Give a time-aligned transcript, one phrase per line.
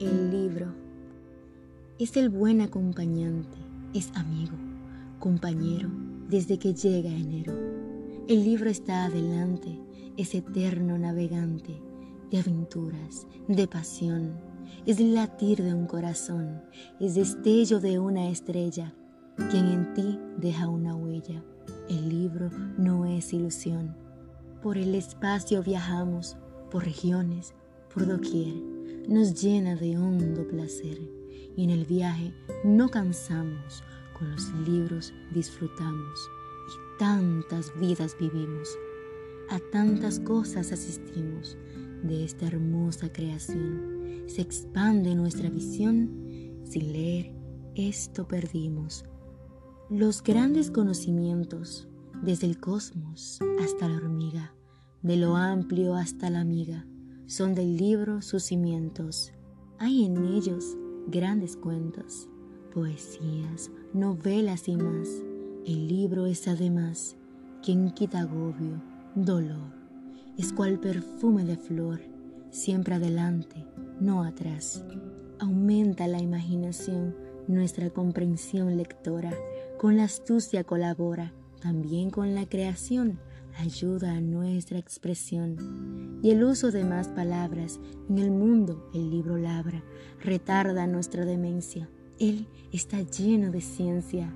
[0.00, 0.74] El libro
[2.00, 3.56] es el buen acompañante,
[3.94, 4.56] es amigo,
[5.20, 5.88] compañero
[6.28, 7.52] desde que llega enero.
[8.26, 9.78] El libro está adelante,
[10.16, 11.80] es eterno navegante
[12.32, 14.32] de aventuras, de pasión,
[14.84, 16.60] es latir de un corazón,
[16.98, 18.92] es destello de una estrella,
[19.50, 21.40] quien en ti deja una huella.
[21.88, 23.94] El libro no es ilusión.
[24.60, 26.36] Por el espacio viajamos,
[26.68, 27.54] por regiones,
[27.92, 28.73] por doquier,
[29.08, 30.98] nos llena de hondo placer.
[31.56, 32.32] Y en el viaje
[32.64, 33.82] no cansamos,
[34.18, 36.30] con los libros disfrutamos.
[36.68, 38.68] Y tantas vidas vivimos,
[39.50, 41.56] a tantas cosas asistimos
[42.02, 47.32] de esta hermosa creación, se expande nuestra visión, sin leer
[47.74, 49.04] esto perdimos.
[49.90, 51.88] Los grandes conocimientos,
[52.22, 54.54] desde el cosmos hasta la hormiga,
[55.02, 56.86] de lo amplio hasta la miga,
[57.26, 59.32] son del libro sus cimientos.
[59.78, 62.28] Hay en ellos grandes cuentos,
[62.72, 65.08] poesías, novelas y más.
[65.66, 67.16] El libro es además
[67.62, 68.82] quien quita agobio,
[69.14, 69.72] dolor.
[70.36, 72.00] Es cual perfume de flor,
[72.50, 73.64] siempre adelante,
[74.00, 74.84] no atrás.
[75.38, 77.16] Aumenta la imaginación,
[77.48, 79.32] nuestra comprensión lectora.
[79.78, 83.18] Con la astucia colabora, también con la creación
[83.58, 89.36] ayuda a nuestra expresión y el uso de más palabras en el mundo el libro
[89.36, 89.82] labra
[90.22, 91.88] retarda nuestra demencia.
[92.18, 94.32] Él está lleno de ciencia,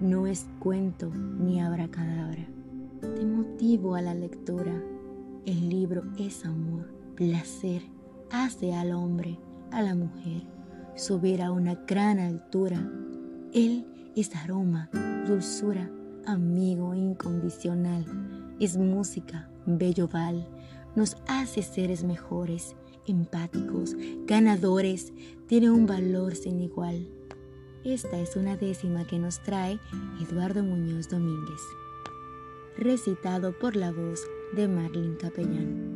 [0.00, 2.46] no es cuento ni abracadabra.
[3.00, 4.82] Te motivo a la lectura.
[5.44, 7.82] El libro es amor, placer,
[8.30, 9.38] hace al hombre,
[9.70, 10.42] a la mujer,
[10.96, 12.90] subir a una gran altura.
[13.52, 14.90] Él es aroma,
[15.26, 15.90] dulzura,
[16.26, 20.46] amigo incondicional es música, bello val,
[20.94, 22.74] nos hace seres mejores,
[23.06, 23.94] empáticos,
[24.26, 25.12] ganadores,
[25.46, 27.06] tiene un valor sin igual.
[27.84, 29.78] Esta es una décima que nos trae
[30.20, 31.60] Eduardo Muñoz Domínguez,
[32.76, 34.22] recitado por la voz
[34.54, 35.95] de Marlene Capellán.